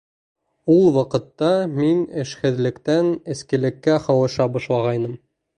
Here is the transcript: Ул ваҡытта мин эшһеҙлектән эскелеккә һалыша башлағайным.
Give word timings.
Ул 0.75 0.87
ваҡытта 0.95 1.49
мин 1.75 2.01
эшһеҙлектән 2.23 3.13
эскелеккә 3.35 4.03
һалыша 4.09 4.53
башлағайным. 4.57 5.17